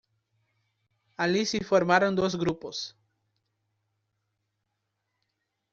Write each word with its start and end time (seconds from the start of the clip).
Allí 1.15 1.45
se 1.45 1.63
formaron 1.63 2.15
dos 2.15 2.35
grupos. 2.35 2.97